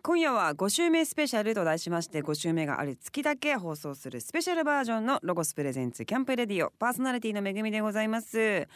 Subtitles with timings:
[0.00, 8.68] 今夜は5週目スペシャルと題しまして5週目がある月だけ放送するスペシャルバージョンのロゴスプレゼンツキャンプレディオパーソナリティの恵みでございます、え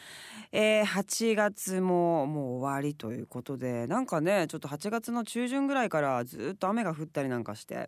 [0.51, 7.87] ー、8月ももう終わりということでなんかねちょっと8月の中旬ぐらいからずっと雨が降ったりなんかして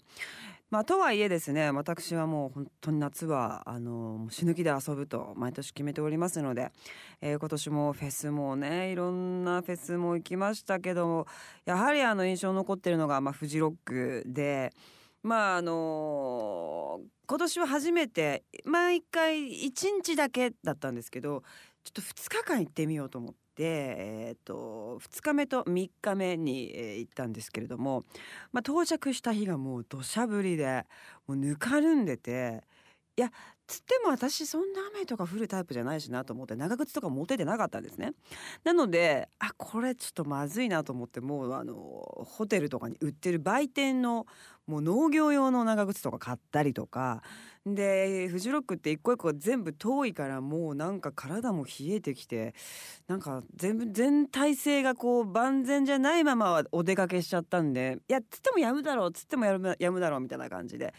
[0.69, 6.71] まあとはいえですね私はもう本当に夏はあの死ぬ気で遊ぶと毎年決めておりますので、
[7.21, 11.25] えー今年もフェスもねいろんなフェスも行きましたけど
[11.65, 14.71] やはりあの印象残ってるのが、まあ、フジロックで
[15.23, 19.71] まああの今年は初めて毎回1
[20.03, 21.41] 日だけだったんですけど
[21.83, 23.48] ちょっと2日間行ってみようと思って。
[23.65, 28.03] えー、と2日目と3日目に、えー行ったんですけれども、
[28.51, 30.85] まあ、到着した日がもう土砂降りで
[31.27, 32.63] もうぬかるんでて
[33.17, 33.31] いや
[33.67, 38.13] つっても私そんな雨とか降るタイプじゃないしなと思って長靴とか持ててなかったんですね。
[38.63, 44.25] なのであこれちょっとまずいなと思ってもうあのホテルとかに売ってる売店の
[44.69, 47.23] もう農業用の長靴とか買ったりとか
[47.65, 52.53] でフジロックって一個一個全部遠いからもうなんか体も冷えてきて
[53.07, 60.93] なんか全部全体性がこう万全じゃないままお出かけしちゃったんでいやつってもやむだろうつってもやむやむだろうみたいな感じで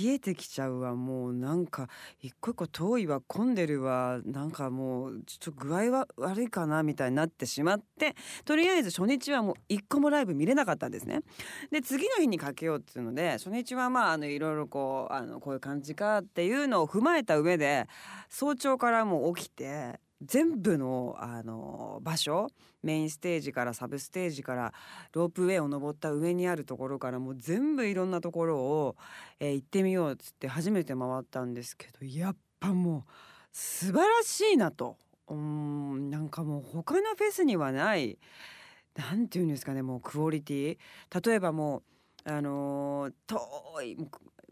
[0.00, 1.88] 冷えてきちゃうわもうなんか
[2.20, 11.20] 一個一個遠いわ混んでるわなんかもうちょっと具合は悪いかなみたいになってしまってとりあえず初日はもう一個もライブ見れなかったんですね。
[11.70, 17.86] で次の日にかけようっていうので初日はまああのいろいろこうあのこういう感じかっていうのを踏まえた上で
[18.28, 22.48] 早朝からもう起きて全部のあの場所
[22.82, 24.72] メインステージからサブステージから
[25.12, 28.96] ロープウェイを登った上にあるところからもう全部いろんなところを、
[29.38, 33.10] えー行ってみようっつって初めて回ったんですけどやっぱもう
[33.52, 34.96] 素晴らしいなと。
[35.28, 38.18] うんなんかもう他のフェスにはない
[38.96, 40.78] なんていうんですかねもうクオリティ。
[41.24, 41.82] 例えばもう
[42.24, 43.96] あの遠い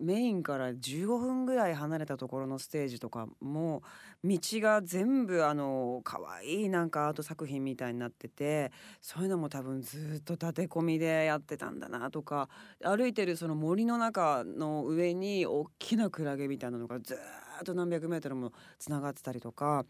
[0.00, 3.82] メインから15分ぐらい離れたところのステージとかも
[4.24, 8.70] 道が全部あの可愛いなんかアート作品みたいになってて
[9.00, 12.48] そういうのも多分ずっと立て込みでやってたんだなとか
[12.84, 19.84] 歩いてるその森の中の上に大きなクラゲみたいなのがずっと何百メートルもつながってたりとか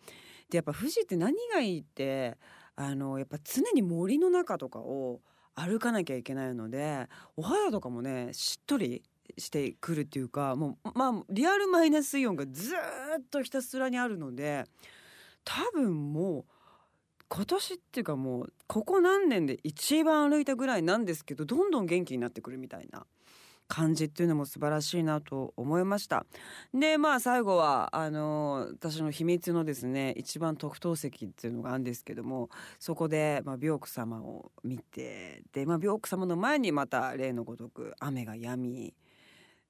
[0.49, 2.39] でやっぱ富士って何がいいって
[2.77, 5.21] あのやっぱ常に森の中とかを
[5.59, 9.03] 歩かなきゃいけないのでお肌とかもねしっとり
[9.37, 14.65] してくるっていうかもうまあリアルマイナスイオンがずっとひたすらにあるので
[15.45, 16.45] 多分もう
[17.29, 23.05] 今年っていうかもうここ何年で一番歩いたぐらいなんですけどどんどん元気になってくるみたいな。
[23.69, 26.27] 感じっていうのも素晴らしいなと思いました。
[26.75, 38.95] でまあ最後はあの私の秘密のですね一番特等席っていうのがあるんですけどもそこで、まあ、病区様を見てで、まあ、病区様の前にまた例のごとく雨が止み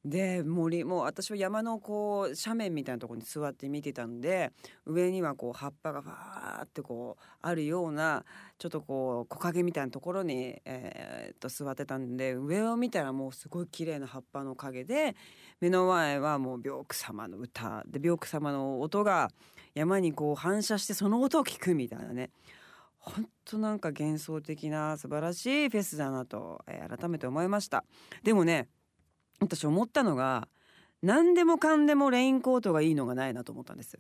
[0.05, 4.53] で森もう私は山のこう斜面みたいなところに座って見てたんで
[4.87, 8.25] 上にはこう葉っぱがファーってこうあるような
[8.59, 15.17] ちょっとこう木陰みたいなところに、えーっと座ってたんで上を見たらもうすごい綺麗な葉っぱの陰で
[15.61, 19.31] 目の前はもう病区様の歌で病区様の音が
[19.75, 22.31] 山にこう反射してその音を聞くみたいなね。
[22.99, 27.85] 本当なんか幻想的な素晴らしいフェスだなと、えー改めて思いました。
[28.23, 28.69] でもね
[29.41, 30.49] 私思ったのが
[31.03, 33.99] 何でもかんでもレインコートがいいのがないなと思ったんです。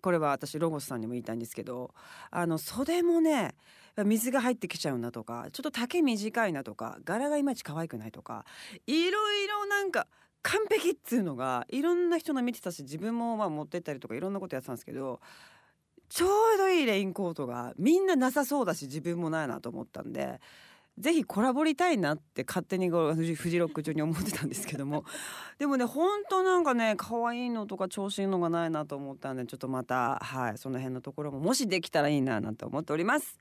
[0.00, 1.92] これは私ロゴスさんにも言いたいんですけど
[2.30, 3.54] あの袖もね
[3.96, 8.44] 水が入ってきちゃうなとかちょっと丈短いなとか柄がいまいち可愛くないとか
[8.86, 10.06] いろいろなんか
[10.42, 15.20] 完璧っつうのがいろんな人の見てたし自分もまあ持ってったりとかいろんなことやってたんですけど
[16.08, 20.40] ちょうどいいレインコートがみんななさそうだし自分もないなと思ったんで
[20.98, 25.04] ぜひコラボりたいなって勝手にこうフジフジロック中に思ってたんですけども。
[25.58, 33.38] でもね本当なんかね可愛いのとか調子いいのがないなと思ったんでちょっとまたはいその辺のところももしできたらいいななんて思っております。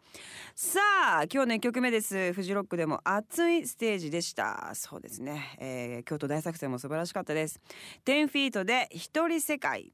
[0.56, 0.80] さ
[1.20, 2.34] あ今日の1曲目です。
[2.34, 4.72] フジロックでも熱いステージでした。
[4.74, 7.60] そうですね、えー京都大作戦も素晴らしかったです。
[8.06, 9.92] 10フィートで一人世界。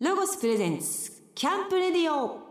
[0.00, 2.46] ロゴスプレゼンツキャンプレディオ。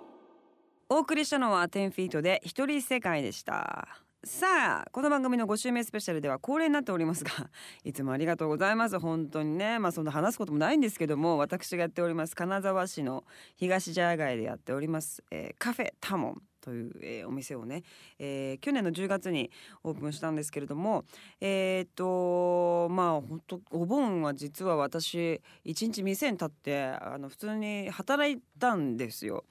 [0.88, 7.32] お送りしたのは10フィートで一人世界でしたさあこの番組の5週目スペシャルでは恒例になっておりますが
[7.86, 13.24] いつもありがとうございます本当にねまあそんな話すこともないんですけども私がやっております金沢市の
[13.56, 17.84] 東ジャー街でやっております、えーカフェタモンという、えーお店をね、
[18.18, 19.52] えー去年の10月に
[19.84, 21.06] オープンしたんですけれども
[21.40, 29.46] えーっとまあ本当お盆は実は私一日店に立ってあの普通に働いたんですよ。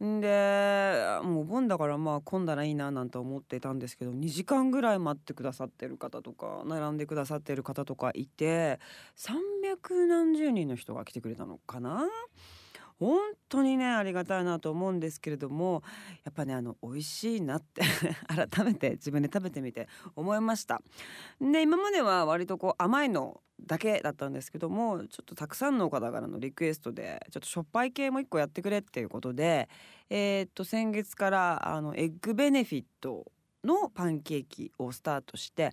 [0.00, 8.78] でもうお盆だからまあ混んだらいいななんて思ってたんですけど2時間ぐらい待ってくださってる方とか並んでくださってる方とかいて
[9.16, 12.06] 300何十人の人が来てくれたのかな？
[12.98, 15.82] 本当にねありがたいなと思うんですけれども
[16.24, 17.82] やっぱねあの美味しいなって
[18.26, 20.82] 改めて自分で食べてみて思いました。
[21.40, 29.68] で今までは割とこう甘いのだけだったんですけどもちょっとたくさんの方からのリクエストでちょっとしょっぱい系も一個やってくれっていうことで
[30.10, 33.26] えー、っと先月からあのエッグベネフィット
[33.64, 35.72] のパンケーキをスタートして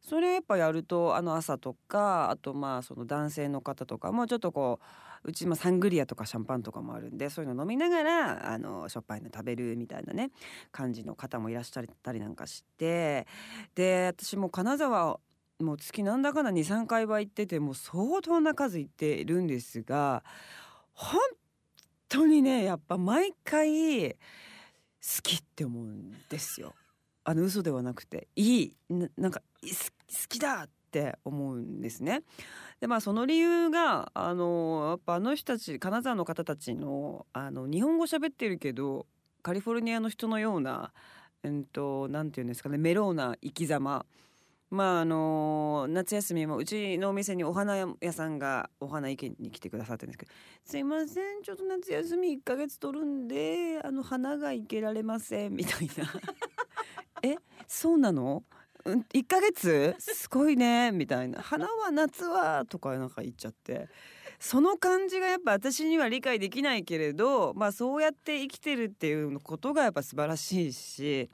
[0.00, 4.84] それやっぱやるとあの朝とかあとまあその男性の方とかもちょっとこう
[5.24, 10.30] うちもサングリアとかシャンパンとかもあるんでそういうの飲みながらあのしょっぱいの食べるみたいなね
[10.72, 13.26] 感じの方もいらっしゃったりなんかして
[13.74, 15.20] で私も金沢
[15.60, 20.24] もう月なんだかんだ23回は行っててもう相当な数行ってるんですが
[20.92, 21.20] 本
[22.08, 24.16] 当にねやっぱ毎回好
[25.22, 26.74] きって思うんですよ。
[27.24, 28.76] あの嘘ではなくていい
[29.16, 29.68] なんか好
[30.28, 32.22] きだっって思うんですね。
[32.80, 39.06] でまあその理由があのやっぱあの人たち金沢の方たちのあの日本語喋ってるけど
[39.42, 40.92] カリフォルニアの人のような
[41.42, 44.04] うんとていうんですかねメローな生き様。
[44.70, 50.32] まああの夏休みもうちのお店にお花屋さんがお花生けに来てくださってるんですけど
[50.64, 56.10] 「すいませんちょっと夏休み1ヶ月取るんであの花が生けられません」みたいな
[57.22, 57.36] 「え
[57.68, 58.44] そうなの？
[58.84, 59.94] 1ヶ月？
[59.98, 63.88] すごいねみたいな「花は夏は」とかなんか言っちゃって
[64.40, 71.30] その感じがやっぱ私には理解できないけれど、まあ、そうやって生きてるっていうことがやっぱ素晴らしいし。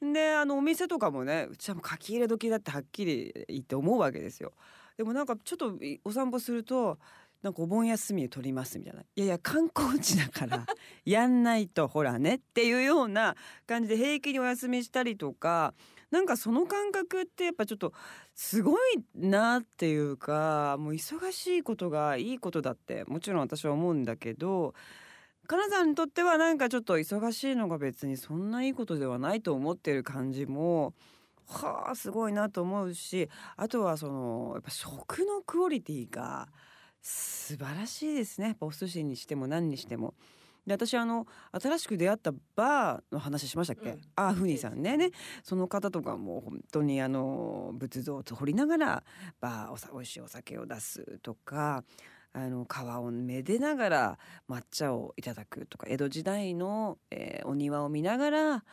[0.00, 4.52] であのお店とかもねうちはもう書き入れ時だってはっきり言って思うわけですよ。
[4.96, 5.74] でもなんかちょっと
[6.04, 6.98] お散歩すると
[7.42, 9.00] なんかお盆休みを取りますみたいな。
[9.00, 10.66] いやいや観光地だから
[11.04, 13.36] やんないとほらねっていうような
[13.66, 15.74] 感じで平気にお休みしたりとか
[16.10, 17.92] なんかその感覚ってやっぱちょっと
[18.34, 18.78] すごい
[19.14, 24.74] なっていうかもう忙しいことがいいことだってもちろん私は思うんだけど
[25.46, 30.94] 金沢にとってはなんかちょっと忙しいのが別にそんないいことではないと思ってる感じも
[31.46, 36.48] はあすごいなと思うしあとはそのやっぱ食のクオリティが
[37.00, 40.14] 素晴らしいですねお寿司にしても何にしても。
[40.68, 41.26] で私あの
[41.60, 44.96] 新しく出会ったバーの話しましたっけ、うん、あふにさんね。
[44.96, 45.10] ね
[45.42, 49.04] その方とかも本当にあの仏像を掘りながら
[49.40, 51.84] バーおさ美味しいお酒を出すとか
[52.34, 54.18] あの川をめでながら
[54.48, 58.64] 抹茶をいただくとか江戸時代の、えー、お庭を見ながら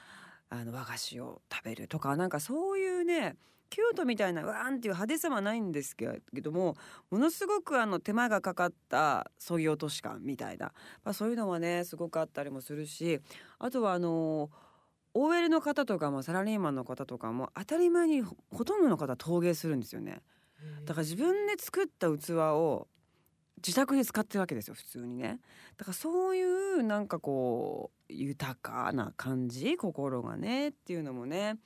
[0.50, 3.38] あの和菓子を食べるとかなんかそういうね
[3.70, 6.76] 京都みたいなわーんっていう派手さはないんですけども
[7.10, 10.72] ものすごくあの手間がかかったそぎ落とし感みたいな、
[11.04, 13.20] まあ、そういうのはねすごくあったりもするし
[13.60, 14.50] あとはあの
[15.14, 20.22] OL の方とかもサラリーマンの方とかも当たり前にほとんどの方陶芸するんですよね。
[20.86, 22.88] だから自分で作った器を
[23.58, 25.40] 自宅で使ってるわけですよ普通にね。
[25.78, 31.58] だからそういうなんかこう豊かな感じ心がねっていうのもね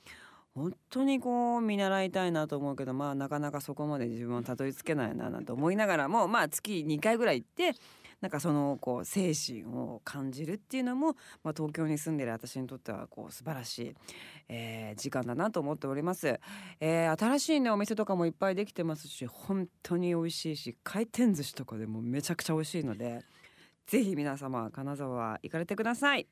[0.54, 7.78] 本当にこう見習いたいなと思うけどまあなかなかそこまで自分はたどり着けないななんて思いながらもまあ月2回ぐらい行って
[8.20, 13.94] なんかそのこう精神を感じるっていうのも、まあ、東京に住んでる私にとってはこう素晴らしい、
[14.48, 16.38] えー、時間だなと思っております、
[16.80, 23.24] えー、新しいねお店とかもいっぱいできてますし本当に美味しいし回転寿司とかでもめちゃくちゃ美味しいので
[23.86, 26.28] ぜひ皆様金沢行かれてください。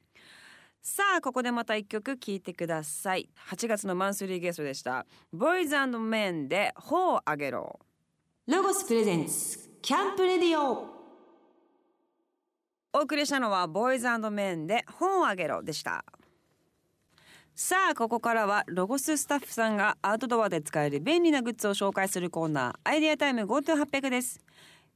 [0.83, 3.29] さあここでまた一曲聴いてください。
[3.51, 5.07] 8月のマンスリーゲストでした。
[5.33, 7.79] ボイズメンで頬をあげろ。
[8.47, 10.87] ロゴスプレゼンツキャンプレディオ。
[12.95, 16.05] お送りしたのはボーイズメンで本をあげろでした。
[17.55, 24.41] さあここからはロゴススタッフさんがアウトドアで使える便利なグッズを紹介するコーナーアイデアタイム GoTo800 です。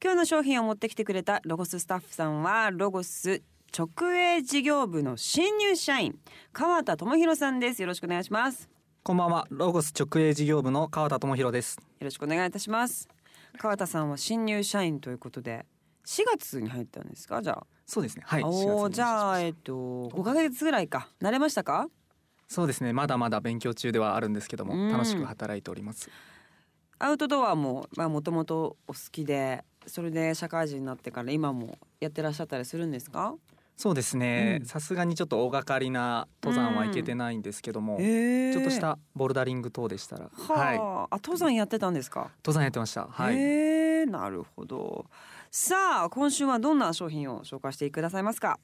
[0.02, 3.42] 今日の商品を持ってきてくれたロゴススタッフさんはロゴス
[3.74, 6.18] 直営事業部の新入社員
[6.52, 7.80] 川田智博さんです。
[7.80, 8.68] よろしくお願いします。
[9.02, 9.46] こんばんは。
[9.48, 11.78] ロゴス直営事業部の川田智博です。
[11.78, 13.08] よろしくお願いいたします。
[13.56, 15.64] 川田さんは新入社員ということで
[16.04, 17.40] 4月に入ったんですか？
[17.40, 17.66] じゃあ。
[17.86, 18.24] そうですね。
[18.26, 21.08] はいおじゃあえっと5ヶ月ぐらいか。
[21.22, 21.88] 慣れましたか？
[22.48, 22.92] そうですね。
[22.92, 26.10] まだまだ勉強中ではあるんですけども楽しく働いております。
[26.98, 33.34] アウトドアもまあもともとお好きでそれで社会人になってから今もやってらっしゃったりするんですか？
[33.82, 34.60] そうですね。
[34.64, 38.02] さすがにちょっと大掛かりな登山は行けてないんですけども、うん。
[38.04, 40.78] えー、ちょっとしたボルダリング等でしたらはい。
[40.78, 42.30] あ登山やってたんですか？
[42.44, 43.08] 登山やってました。
[43.10, 45.06] はい、えー、なるほど。
[45.50, 48.60] さあ今週はどんな商品を紹介してくださいますか？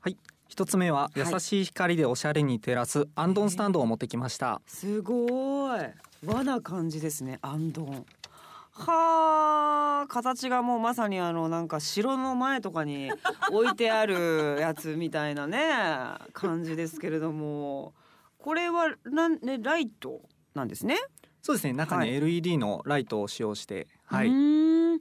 [0.00, 0.16] はい。
[0.48, 5.80] 一つ目は優しい光でおしゃれに照らすアンドンスタンドを持ってきました、すごい。
[6.26, 8.04] 和な感じですねアンドン
[8.78, 13.10] はあ形がもうまさにあのなんか城の前とかに
[13.50, 15.58] 置いてあるやつみたいなね
[16.32, 17.92] 感じですけれども。
[18.40, 20.22] これはなんねライト
[20.54, 20.96] なんですね？
[21.42, 24.98] そうですね中に LED のライトを使用して、はい、3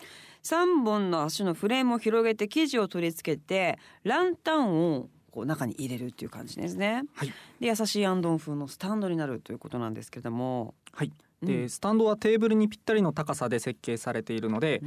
[0.83, 7.03] 本の足のフレームを広げて生地を取り付けてランタンをこう中に入れるっていう感じですね。
[7.13, 10.73] はい、で優しいアンドン風のスタンドになるということなんですけれども。
[10.93, 14.79] はいで、うん、スタンドはテーブルにぴったりの高さで設計されているので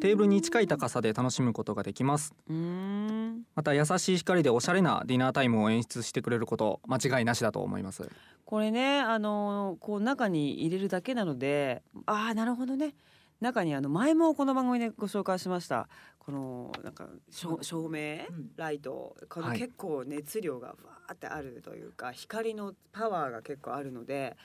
[0.00, 2.34] テーブルに近い高さで楽しむことができます。
[3.54, 8.08] また優しい光でおしゃれなディナータイムを演出してくれること間違いなしだと思います。
[8.44, 12.94] これねあのこう中に入れるだけなのでああなるほどね。
[13.40, 15.88] 中にあの前もこの番組でご紹介しました。
[16.18, 18.18] このなんか照明、
[18.56, 19.16] ライト。
[19.30, 24.36] この結構熱量がわーってあるというか、光のパワーが結構あるので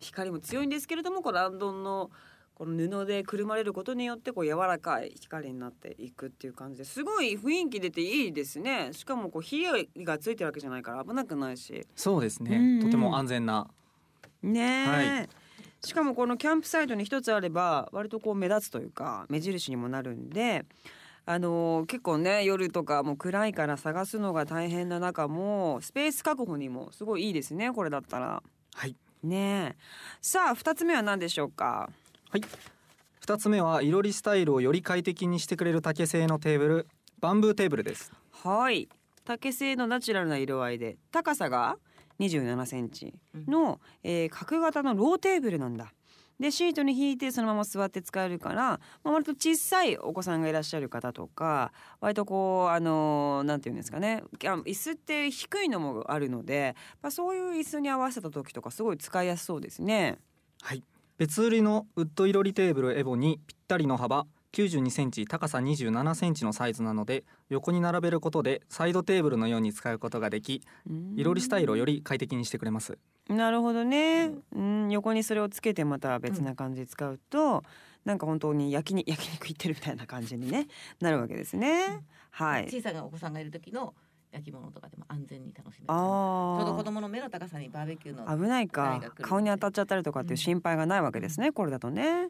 [0.00, 2.10] 光も強いんですけれどもこのランドンの
[2.54, 8.90] この布でくるまれることによってこう柔らかい光になっていくっていう感じですごい雰囲気出ていいですね。
[8.92, 9.64] しかもこう火
[10.04, 11.84] がついてるわけじゃないから危なくないし。
[11.96, 13.68] そうですね、うんうん、とても安全な。
[14.42, 15.28] ね、はい。
[15.84, 20.64] しかもこのキャンプサイトに一つあれば割とこう目立つというか目印にもなるんで
[21.26, 28.42] あのー、結構ね夜とかもう暗いから探すのが大変な中もスペース確保にもすごいいいですねこれだったら。
[28.74, 29.76] はいね
[30.20, 31.90] さあ2つ目は何でしょうか？
[32.30, 32.42] はい。
[33.24, 36.86] 2つ目はいろりスタイルをより快適にしてくれる竹製のテーブル
[37.20, 38.12] バンブーテーブルです。
[38.32, 38.88] はい。
[39.24, 41.78] 竹製のナチュラルな色合いで高さが
[42.20, 43.14] 27センチ
[43.48, 45.94] の、うん、えー、角型のローテーブルなんだ。
[46.40, 60.18] でシートに引いてそのまま座って使えるから、まあ、割と小さいお子さんがいらっしゃる方とか割とこうあのなんていうんですかね椅子って低いのもあるので、まあ、そういう椅子に合わせた時とかすごい使いやすそうですね。
[60.62, 60.82] はい
[61.16, 70.62] 別売りのウッドいろりテーブルエボにぴったりの幅92センチ高さ27センチのサイズなので横に並べることでサイドテーブルのように使うことができ
[71.16, 72.96] いろりスタイルをより快適にしてくれます。
[73.28, 77.62] なるほどね、うん、横にそれをつけてまた別な感じで使うと、うん、
[78.04, 80.68] なんか本当に焼きに焼肉行ってるみたいな感じにね
[81.00, 82.68] なるわけですね、うん、はい。
[82.68, 83.94] 小さなお子さんがいる時の
[84.30, 89.00] 焼き物とかでも安全に楽しめちょうど子供の目の高さにバーベキューの危ないか。
[89.22, 92.28] 顔に当たっちゃったりとかっていう心配がないわけですね、これだとね。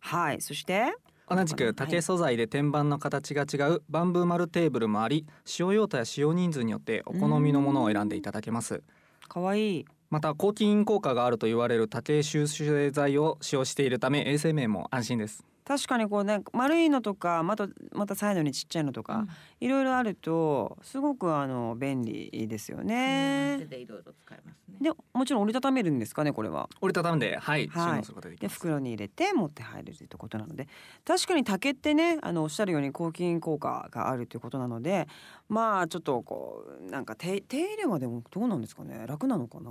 [0.00, 0.40] はい。
[0.40, 0.94] そして
[1.28, 8.82] 同じく竹素材で天板の形が違うバンブー丸テーブルもあり使用用途や使用人数によってお好みのものを選んでいただけます。
[9.28, 9.84] かわいい。
[10.12, 19.26] また抗菌効果があると言われる竹収集剤を使用しているため衛生面も安心です確かにこうね丸いのとかまたまたサイドにちっちゃいのとか、
[19.60, 23.64] いろいろあるとすごくあの便利ですよね。
[23.68, 24.78] でいろいろ使えますね。
[24.80, 26.68] でもちろん折りたためるんですかねこれは。
[26.80, 30.66] 折りたたんではい、はい、で袋に入れて持って入れるということなので
[31.04, 35.06] 確かに竹ってねあのおっしゃるように抗菌効果があるということなので
[35.48, 39.70] まあちょっとこうなんか手手入れはでもどうなんですかね楽なのかな。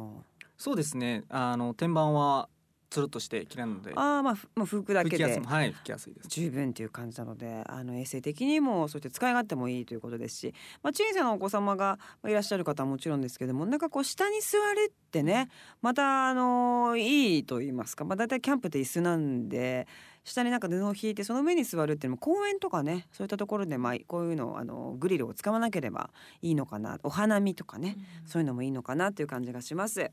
[0.57, 2.48] そうですねあの天板は
[2.91, 3.93] つるっとして綺麗なので。
[3.95, 5.24] ああまあもう拭くだけで。
[5.24, 5.29] は
[5.63, 6.27] い拭きやすいです。
[6.27, 15.50] 十分っていう感じなのであの衛生的にもそして使い勝手もいいということですし、まあ、小さなお子様がいらっしゃる方はもちろんですけどもなんかこう下に座るってね
[15.81, 19.88] またあのいいと言いますか、まあ、大体キャンプって椅子なんで
[20.25, 26.10] 下になんか布を引いてその上に座るっていうのも公園とかねそういったところでまあこういうのあのグリルを使わなければ
[26.41, 30.12] いいのかなお花見とかね、うん、そういうのもいいのかなという感じがします。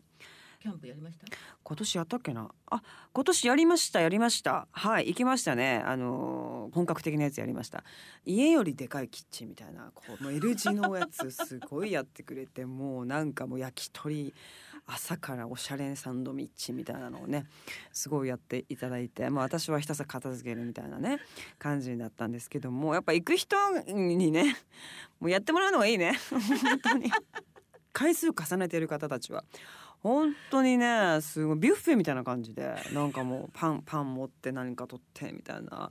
[0.61, 1.27] キャンプやりました？
[1.63, 2.51] 今年やったっけな？
[2.71, 4.67] あ今年やりましたやりました。
[4.73, 5.83] はい行きましたね。
[5.87, 7.85] あのー、本格的なやつやりました。
[8.25, 14.35] 家よりでかいキッチンみたいなこう L 字のやつすごいやってくれてもうなんかもう焼き鳥
[14.87, 17.47] 朝からおしゃれサンドイッチみたいなのをね
[17.93, 21.19] すごいやっていただいて、まあ、私はひたすら片付けるみたいなね
[21.59, 24.57] 感じになったんですけどもやっぱ行く人にね
[25.21, 26.15] もうやってもらうのがいいね。
[26.31, 26.41] 本
[26.81, 27.13] 当に。
[27.93, 29.45] 回数重ねてる方たちは
[30.03, 35.91] 本当にねすごいビュッフェみたいな感じでなんかもうパンパン持って何か取ってみたいな。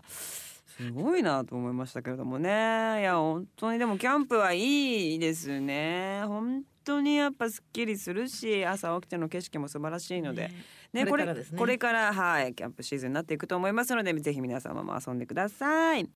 [0.78, 2.50] すごいなと思いましたけれどもね。
[2.50, 6.22] いや本当にでもキャンプはいいですね。
[6.28, 10.52] 本当にやっぱすっきりするし朝起きての景色も素晴らしいので、
[10.94, 16.08] ね、これこれ、ね、これからはいキャンプシーズンになっていくと思いますのでぜひ皆様も遊んでください。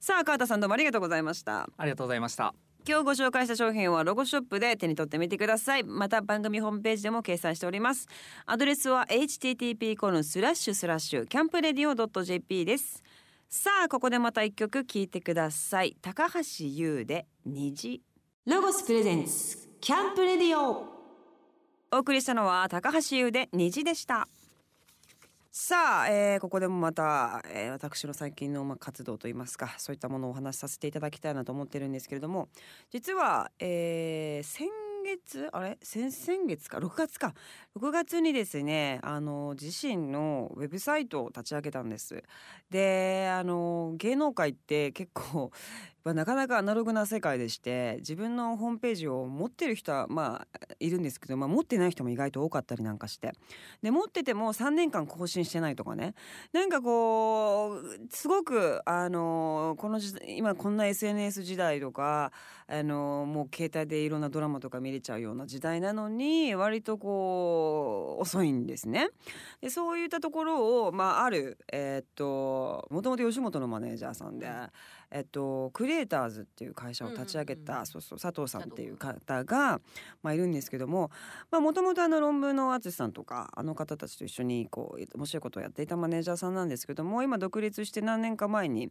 [0.00, 1.68] さあ川田さんどうもありがとうございました。
[1.76, 2.52] ありがとうございました
[2.86, 5.84] 今日ご紹介した商品はロゴショップで手に取ってみてください。
[5.84, 8.08] また番組ホームページでも掲載しております。
[8.46, 13.02] アドレスは http コロンスラッシュスラッシュキャンプレディオ .jp です。
[13.48, 15.96] さあここでまた一曲聴いてください。
[16.00, 18.02] 高橋優で虹。
[18.46, 20.88] ロゴスプレゼンスキャンプレディオ。
[21.92, 24.28] お送りしたのは高橋優で虹でした
[25.52, 32.48] さあ、えーここでもまた、えー私の最近のま活動といいますかそういったものをお話しさせていただきたいなと思ってるんですけれども
[32.92, 34.68] 実は、えー先
[35.02, 35.78] 月あれ？
[35.82, 37.34] 先先月か？6月か
[37.76, 42.22] ？6月にですねあの自身のウェブサイトを立ち上げたんです。
[42.70, 45.50] であの芸能界って結構
[46.04, 53.32] まあなかなかアナログな世界でして自分のホームページを持ってる人はまあいるんですけど、まあ、持ってない人も意外と多かったりなんかして
[53.82, 56.14] で持ってても3年間更新してないとかね
[56.52, 62.32] なんかこうすごくあのこの今こんな SNS 時代とか
[62.66, 69.08] あのもう携帯でいろんなドラマとか見れちゃうような時代なのに割とこう遅いんですね。
[69.60, 74.48] でそういったところを、まあ、あるえーともともと吉本のマネージャーさんで、
[75.10, 79.80] えっと、クリエイターズっていう会社を立ち上げた、佐藤さんっていう方が、
[80.22, 81.10] まあ、いるんですけども
[81.50, 88.90] もともと論文の淳さんとかあの方たちと一緒にこう面白いことをやっていたマネージャーさんなんですけども今独立して何年か前に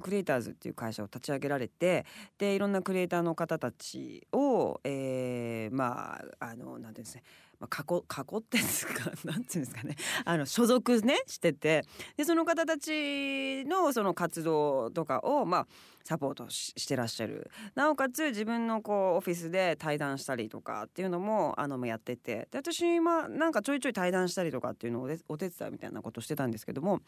[0.00, 2.04] クリエイターズっていう会社を立ち上げられて
[2.38, 7.22] でいろんなクリエイターの方たちを、えーまああのなんていうんですね
[7.60, 9.96] まあ、囲囲 ってですかなんていうんですかね。
[10.24, 11.84] あの所属ねしてて。
[12.16, 15.66] でその方たちのその活動とかをまあ
[16.02, 17.50] サポートしてらっしゃる。
[17.74, 22.48] なおかつ自分のこうオフィスで対談したりとかっていうのもあのやってて。
[22.50, 27.00] で私今なんかちょいちょい対談したりとかっていうのをお手お手伝いみたいなことしてたんですけども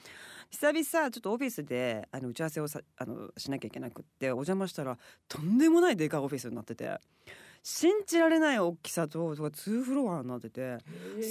[0.50, 2.66] 久々ちょっとオフィスであの打ち合わせを
[2.98, 7.00] あのしなきゃいけなくってお邪魔したらとんでもないでかいオフィスになってて。
[7.62, 10.78] 信じられない大きさととか2フロアになってて。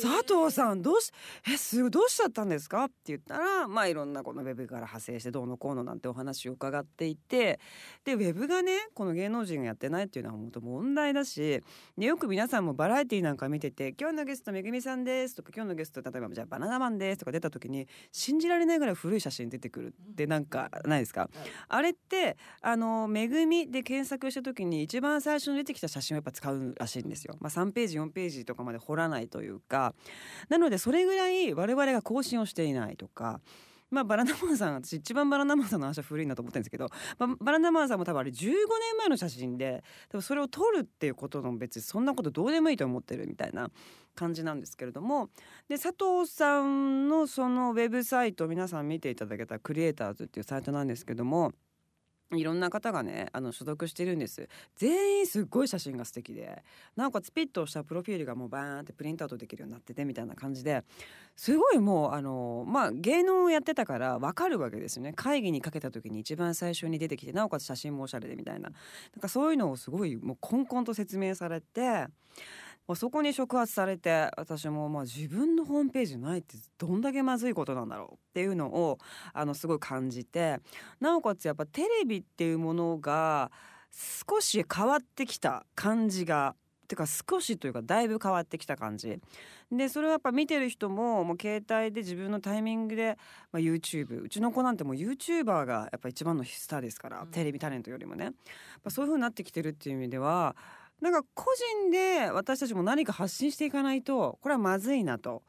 [0.01, 1.11] 佐藤さんどうし
[1.51, 2.85] えすどうしちゃったんですか？
[2.85, 7.59] って言ったらまあいろんなこのウェブから派生してどうのこうのなんてお話を伺っていて
[8.05, 11.61] でウェブがねこの芸能人がやってないっていうのは本当問題だし
[11.97, 21.29] でよく皆さんもバラエティーなんか見てて「今日のゲストめぐみさんです」とか「今日のゲスト例えばじゃあバナナマンです」とか出た時に信じられないぐらい古い写真出てくるってなんかないですか？
[21.67, 27.35] あれってあの「めぐみ」で検索した時に一番最初に出てきた写真をやっぱ使うらしいんですよ。
[27.39, 29.93] まあ、3ページ4ページとかまで掘らないというか
[30.49, 33.41] なのでそれぐらい我々が更新をしていないとか。
[33.91, 36.87] まあ、バラナマンさん私一番バラナマンさんの話は古いなと思ってるんですけど、
[37.19, 38.55] まあ、バラナマンさんも多分あれ15年
[38.97, 43.69] 前の写真で多分それを撮るっていうことの別にそんなことどうでもいいと思ってるみたいな
[44.15, 45.27] 感じなんですけれども
[45.67, 51.51] で佐藤さんのそのウェブサイト皆さん見ていただけたクリエイターズっていうサイトなんですけども
[52.33, 54.47] いろんな方がねあの所属してるんです。
[54.75, 56.63] 全員すっごい写真が素敵で。
[56.95, 60.83] なおかつピッとしたプロフィールがもうバーンってプリントアウトできるようになっててみたいな感じで。
[61.35, 65.13] すごいもうあのまあ芸能をやってたから分かるわけですよね。
[65.13, 68.69] 会議にかけた時に一番最初に出てきてなおかつ写真もおしゃれでみたいな。
[68.69, 68.73] なん
[69.19, 72.07] かそういうのをすごいもうこんこんと説明されて。
[72.87, 78.97] もうそこに触発されて私もまあ自分のホームページないってどんだけまずいことなんだろうっていうのを
[79.33, 80.59] あのすごい感じて
[80.99, 83.51] なおかつやっぱテレビっていうものが
[83.91, 86.55] 少し変わってきた感じが
[86.91, 89.17] てか少しというかだいぶ変わってきた感じ。
[89.71, 93.17] でそれはやっぱ見てる人ももう携帯で自分のタイミングで、
[93.53, 97.27] まあ、YouTube うちの子なんてもう YouTuber がやっぱ一番のスターですから、うん。
[97.27, 98.33] テレビタレントよりもね、ま
[98.85, 100.57] あ、そういう風になってきてるっていう意味では
[101.01, 101.45] なんか個
[101.81, 105.43] 人で私たちも何か発信していかないとこれはまずいなと。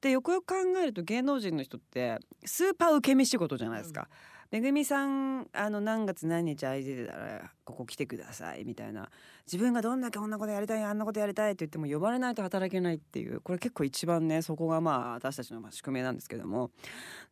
[0.00, 4.08] でよくよく考えると芸能人の人ってスーパー受け身仕事じゃないですか。
[4.50, 9.10] めぐみさんあの何月何日空いてたらここ来てくださいみたいな
[9.46, 16.70] 自分がどんだけこんなことやりたいあんなことやりたいって言っても呼ばれないと働けないっていうこれ結構一番ねそこがまあ私たちの宿命なんですけども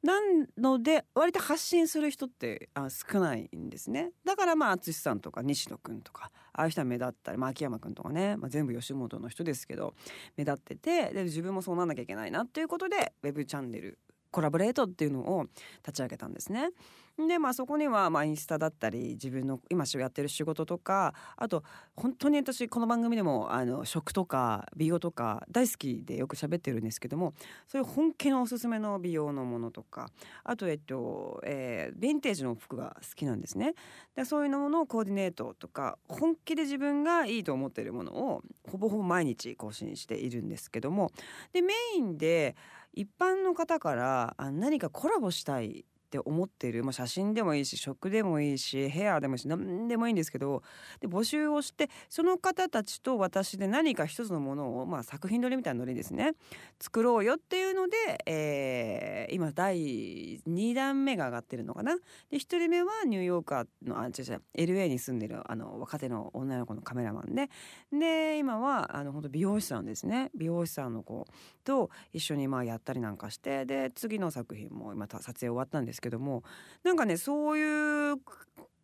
[0.03, 0.15] な
[0.59, 4.11] ので割と発信する人ってあ少ないんですね。
[4.25, 9.95] だからまあ淳さんとか西野君とかああいう人は目立ったり、まあ、秋山君とかね、まあ、全部吉本の人ですけど
[10.37, 13.99] 目立っててで自分もそうなんなきゃいけないなっていうことでウェブチャンネル
[14.31, 15.47] コラボレートっていうのを
[15.87, 16.71] 立ち上げたんですね。
[17.19, 21.63] でまあそこにはまあインスタだったり自分の今やってる仕事とかあと
[21.95, 27.33] 本当に私この番組でもあの食とか美容とか大好きでよく喋ってるんですけども
[27.69, 30.11] そういう本気のおすすめの美容のものとか
[30.45, 33.75] あとえっと、えー、ヴィンテージの服が好きなんですね。
[34.15, 41.11] でそういうものをコーディネートとか本気で自分がいいと思っているものをほぼほぼ毎日更新しているんですけども
[41.55, 42.57] でメインで
[42.97, 45.85] 一般の方からあ何かコラボしたい
[46.17, 50.63] って思ってる、まあ、写真でもいいし食でもいいしヘアでもいいし何でもいいんですけど
[51.01, 56.33] で募集をしてその方たちと私で何か一つのものを、まあ、作品撮りみたいなノリですね。
[56.81, 61.97] 作ろうよっていうので、えー、今第2弾目が上がってるのかな。
[62.31, 67.51] で1人目はニューヨーカーのあ違う違う LA に住んでるあの若手の女の子のカメラマンで。
[67.93, 70.31] で今はあの本当美容師さんですね。
[70.35, 71.27] 美容師さんの子
[71.65, 76.45] と一緒にまあやったりなんかしてで次の作品も今撮影終わったんですけどけども
[76.85, 78.17] なんかねそういう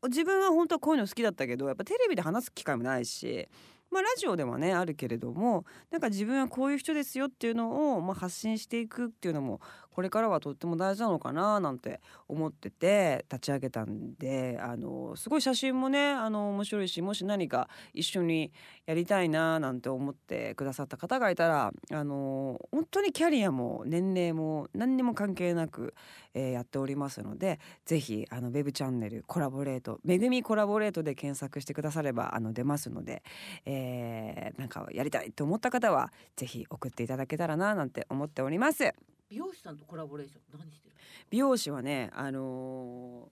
[0.09, 3.49] 自分は本当はこういうの好きだったけどやっぱテレビで話す機会もないし
[3.93, 9.61] まあ、ラジオではねあるけれどもなんか自分はこういう人ですよっていうのを、まあ、発信していくっていうのも
[9.95, 18.53] これからはとっても大事なのかななんて思ってて立ち上げたんであのすごい写真もねあの面白いしもし何か一緒に
[18.87, 25.95] やりたいななんて思ってくださった方がいたらあの本当にキャリアも年齢も何にも関係なく、
[26.35, 33.23] えー、やっておりますのでぜひあのウェブチャンネルコラボレート「めぐみコラボレート」で検索してくださればあの出ますので、
[33.67, 38.95] えー、なんかやりたいと思った方はぜひ送っていただけたらななんて思っております。
[39.33, 40.95] 美容師さんとコラボレーション何してる？
[41.31, 43.31] 美容師はねあのー、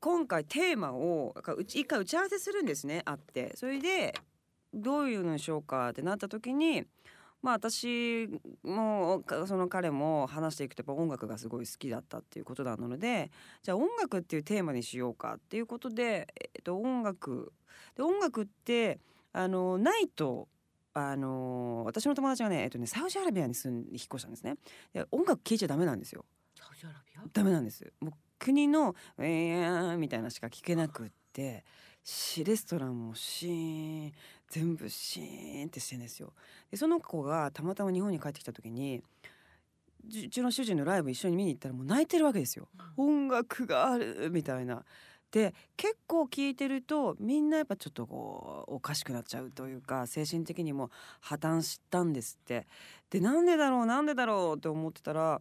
[0.00, 3.54] 今回テーマを一回打ち合わせするんですねあって。
[3.54, 4.14] それで
[4.72, 6.84] どういうのにしようかってなった時に
[7.42, 8.30] まあ私
[8.62, 13.30] もその彼も話していくとやっぱ音楽がすごい好きだったっていうことなので
[13.62, 17.52] じゃあ音楽っていうテーマにしようかっていうことで、えっと、音楽
[17.94, 19.00] で音楽って
[19.34, 20.48] あのないと
[20.92, 24.56] あの私の友達がね,、えっとね、サウジアラビアに住ん引っ越したんですね。
[24.92, 26.24] で音楽聴いちゃダメなんですよ。
[26.56, 27.22] サウジアラビア？
[27.32, 27.92] ダメなんです。
[28.00, 31.64] もう国の「えー」みたいなしか聞けなくって
[32.44, 34.12] レストランもシーン
[34.48, 36.32] 全部シーンってしてんですよ。
[36.70, 39.02] でその子がたまたま日本に帰ってきた時に
[40.04, 44.82] うちの主人のライブ一緒に見に行ったらもう泣いてるわけですよ、うん、音楽があるみたいな
[45.30, 50.90] で結構聞いてるとみんなやっぱちょっとこうおかしくなっちゃうというか精神的にも
[51.20, 52.66] 破綻したんですって。
[53.10, 55.40] でなんでだろうなんでだろうって思ってたら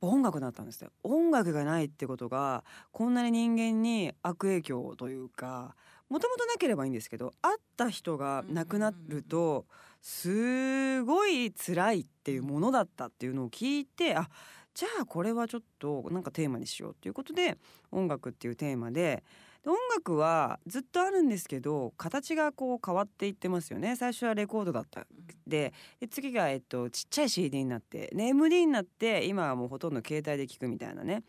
[0.00, 5.74] 音楽だったんですよ音楽がないってことがこんなに人間に悪影響というか
[6.10, 9.64] もともとなければいいんですけど会った人が亡くなると
[10.02, 14.28] すごい辛いっていうものだったっていうのを聞いてあ
[14.74, 17.56] じゃあこれはちょっとなんかテーマにしようということで
[17.92, 19.22] 音楽っていうテーマで
[19.66, 25.06] 音楽はずっとあるんですけど形がこう変わっていってますよね最初はレコードだった
[25.46, 31.22] でで次がえっとちっちゃい CD になって、MD になって今はもうほとんど携帯で聴くみたいなね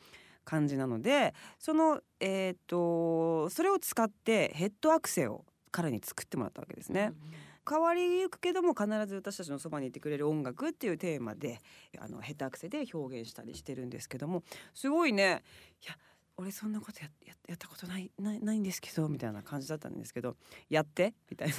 [0.44, 7.12] 感じなのでそのえっとそれを使ってヘッドアクセを彼に作ってもらったわけですね。
[7.12, 11.60] うん変わりゆくけども必ず私たちのそばにいてくれる音楽っていうテーマで
[12.00, 15.44] あの下手くせで表現したりしてるんですけどもすごいね
[15.84, 15.98] いや
[16.38, 17.10] 俺そんなことや
[17.48, 20.36] やったことないないないんですけどみたいな感じだったんですけど
[20.70, 21.56] やってみたいな。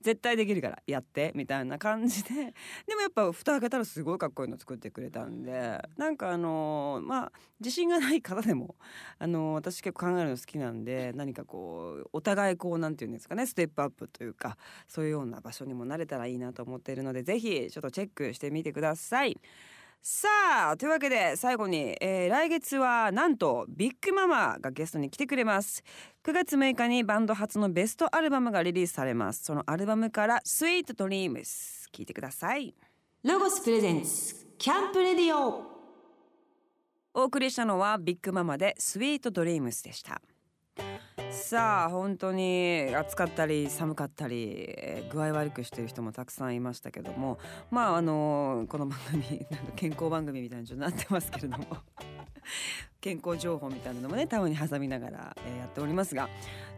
[0.00, 2.30] 絶対できるからやってみたいな感じで
[2.86, 8.76] でもやっぱ蓋開けたらすごいかっこいいの作ってくれたんでなんかあのまあ自信がない方でも
[9.18, 19.40] あの私結構考えるの好きなんで何かこうお互いこうなんていうんですかねステップアップというかそういうような場所にもなれたらいいなと思っているので是非ちょっとチェックしてみてください。
[20.08, 20.28] さ
[20.70, 25.82] あというわけで最後に、えー、来月はなんとビッグママがゲストに来てくれます。
[26.22, 29.42] 9月6日にバンド初のベストアルバムがリリースされます。
[29.42, 32.72] そのアルバムから「Sweet Dreams」聞いてください。
[33.24, 35.64] ロゴスプレゼンツキャンプレディオ。
[37.12, 40.22] お送りしたのはビッグママで「Sweet Dreams」でした
[41.36, 47.38] さあ本当に暑かったり寒かったり具合悪くしてる人もたくさんいましたけども
[47.70, 49.46] まああのこの番組
[49.76, 51.66] 健康番組みたいになってますけれども
[53.02, 56.28] 健康情報みたいなのもねたまに挟みながら、え、やっておりますが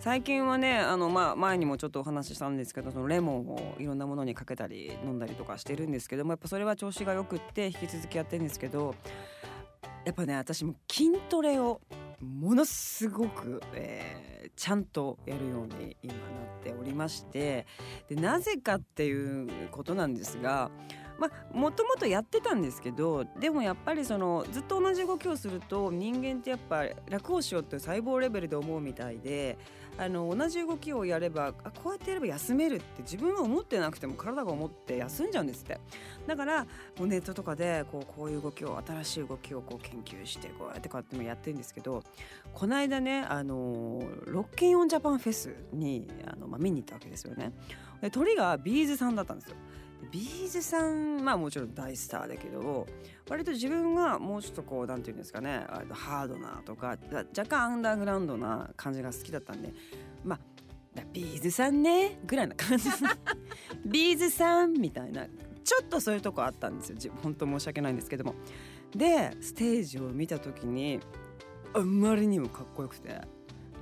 [0.01, 8.97] 最近はねあの、まあ、前にもちょっとお話ししたんですけどそのレモンをいろんなものにかけたり飲んだりとかしてるんですけどもやっぱそれは調子がよくって引き続きやってるんですけど
[10.05, 11.81] やっぱね私も筋トレを
[12.21, 17.67] ものすごく、えー、ちゃんとやるように今なっておりまして
[18.09, 20.71] でなぜかっていうことなんですが
[21.19, 29.59] まあもともとやってたんですけどでもやっぱりそのずっと同じ動きをすると人間ってやっぱ楽をしようって細胞レベルで思うみたいで
[29.99, 35.81] あの同じ動きをやればあこうやってやれば休めるって自分は思ってなくても体が思って休んじゃうんですって。
[36.27, 36.65] だから
[36.99, 42.03] もうネットとかでこうこういう動きを新しい動きをこう研究してこうやってこうやってやってるんですけど
[42.55, 47.53] この間ねあのロッキンオンジャパンフェスにあの、まあ、見に行ったわけですよね。
[48.01, 49.57] でトリが B'z さんだったんですよ。
[50.11, 52.87] B'z さんまあもちろん大スターだけど
[53.29, 56.97] 割と自分がもうちょっとこうなんていうんですかねハードなとか
[57.37, 59.73] 若干アンダーグラウンドな感じが好きだったんで
[60.25, 60.41] まあ
[61.13, 62.89] B'z さんねぐらいな感じ。
[63.87, 65.27] B'z さんみたいな
[65.65, 67.13] ちょっとそういうとこあったんですよ。
[67.23, 68.35] 本当申し訳ないんですけども。
[68.97, 70.99] でステージを見た時に
[71.75, 73.21] あまりにもかっこよくて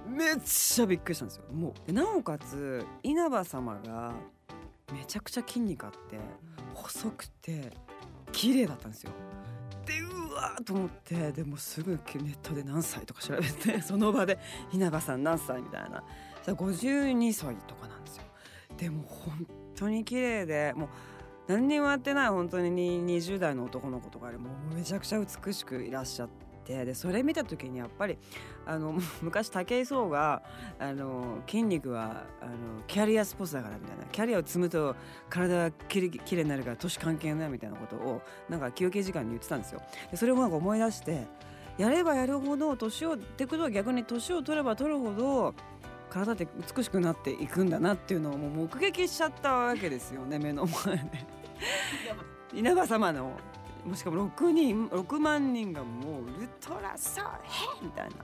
[0.08, 1.44] めっちゃびっくりしたんですよ。
[1.52, 4.14] もうなおかつ稲葉様が
[4.92, 6.18] めちゃくちゃ筋肉あって
[6.74, 7.72] 細くて
[8.32, 9.12] 綺麗だったんですよ。
[9.84, 14.38] でうわーと思ってでもすぐネットで何歳とか調べて その場で
[14.72, 16.02] 稲葉さん何歳みたいな。
[16.46, 18.24] 52歳とかなんですよ。
[18.76, 20.88] でも本当に綺麗でもう
[21.48, 22.70] 何にもやってない本当に
[23.04, 28.18] 20代の男の子とかでもめちゃくちゃ美しくいらっしゃっててでそれ見た時にやっぱり
[28.66, 30.42] あの 昔武井壮が
[30.78, 34.96] あの筋肉はあのキャリアスポーツだからみたいなキャリアを積むと
[35.30, 39.80] 体がきれきれいになるから年関係ないみたいなことをなんか休憩時間に言ってたんですよ。
[40.10, 41.26] でそれをなんか思い出して
[41.78, 45.54] やればやるほど年をってことは逆に年を取れば取るほど
[46.08, 51.26] 体って美しくなっていくんだなっていうのをもう目撃しちゃったわけですよね目の前で。
[52.54, 53.32] 稲葉様の
[53.86, 58.16] もしかも6人6万人がもうウルトラソウヘみたいな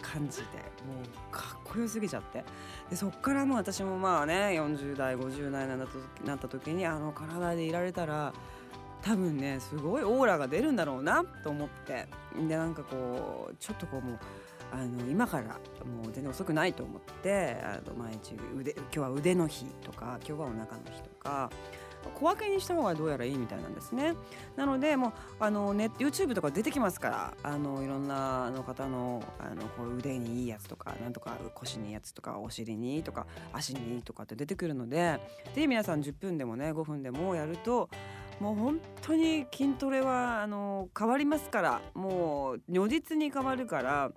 [0.00, 0.44] 感じで
[0.86, 2.44] もうかっこよすぎちゃって。
[2.88, 5.78] でそっからも私もまあね40代50代に
[6.24, 8.32] なった時にあの体でいられたら
[9.02, 12.06] 多分ねすごいオーラが出るんだろうなと思って。
[12.36, 14.18] でなんかこうちょっとこうもう
[14.72, 21.50] あの今からもう全然遅くないと思ってあの毎日腕今日は腕の日とか今日はお腹の日とか
[22.08, 24.14] 小分けにした方がどうやらいいみたいなんですね。
[24.56, 35.20] なのでもうあのネット YouTube とか出てきますからあのいろんなの方のあのこう腕にいいやつとかなんとか腰にいいやつとかお尻にいいとか足にいいとかって出てくるので
[35.54, 37.88] ぜひ皆さん10分でもね5分でもやると
[38.40, 44.12] もう本当に筋トレはあの変わりますからもう如実に変わるから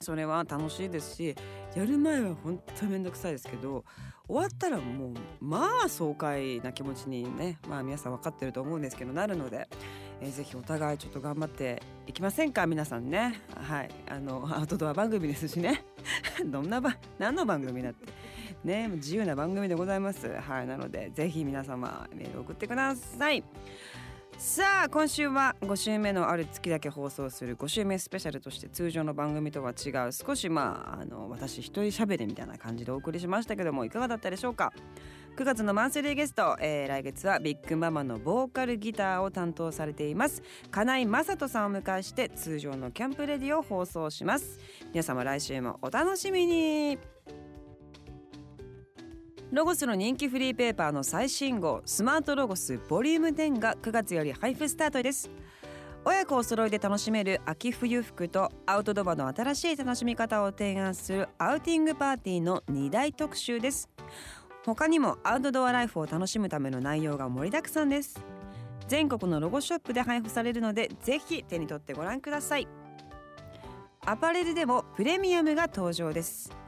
[0.00, 1.34] それは楽しいですし
[1.74, 3.84] やる前は本当に面倒くさいですけど
[4.30, 9.68] 終わったらもうまあ爽快な気持ちにねまあ皆さん分かってると思うんですけどなるので、
[10.20, 12.66] えー、ぜひお互いちょっと頑張っていきませんか？
[12.68, 13.40] 皆さんね。
[13.56, 13.90] はい。
[14.08, 15.84] あのアウトドア番組ですしね。
[16.46, 18.06] どんな番何の番組だって。
[18.62, 20.28] ね自由な番組でございます。
[20.28, 20.66] はい。
[20.68, 23.42] なのでぜひ皆様メール送ってください。
[24.40, 34.72] さあ今週は5週目のある月だけ放送する5週目スペシャルとして通常の番組とは違う少しまああの私一人喋りみたいな感じでお送りしましたけどもいかがだったでしょうか
[35.36, 44.58] ？9月のマンスリーゲスト、えー、来月はビッグママのボーカルギターを担当されています金井雅人さんを迎えして通常のキャンプレディを放送します。
[44.94, 47.19] 皆様来週もお楽しみに。
[49.52, 55.28] ロゴスの人気フリーペーパーの最新号スマートロゴスボリューム10が9月より配布スタートです。
[56.04, 63.90] 親子お揃いで楽しめる秋冬服とアウトドアの新しい楽しみ方を提案するアウティングパーティーの2大特集です。
[64.64, 68.22] 他にもアウトドアライフを楽しむための内容が盛りだくさんです。
[68.86, 72.68] 全国のロゴショップで配布されるのでぜひ手に取ってご覧ください。
[74.06, 76.59] アパレルでもプレミアムが登場です。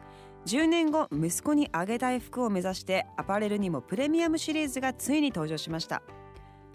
[0.47, 6.03] 10年後息子にあげたい服を目指してアパレルにもプレミアムシリーズがついに登場しました。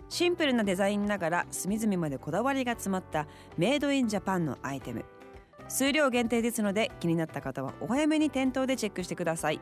[0.09, 3.27] シンプルなデザインながら隅々までこだわりが詰まった
[3.57, 5.03] メイドインジャパンのアイテム。
[5.67, 9.59] 数量限定ですので気になった方はお早めに店頭でチェックしてください。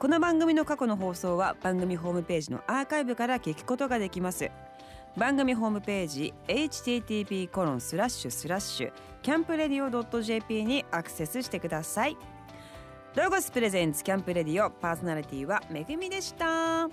[0.00, 4.50] この番組の過去の放送は番組ホームページのアーカイブから聞くことができます。
[5.16, 12.16] 番組ホームページ http コロンスラッシュスラッシュキャンプレディオ .jp にアクセスしてください。
[13.14, 16.88] ロゴスプレゼンツキャンプレディオパーソナリティはめぐみでした。